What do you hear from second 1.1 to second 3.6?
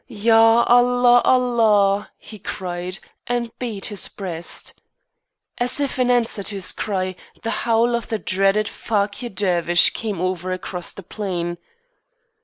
Allah!" he cried, and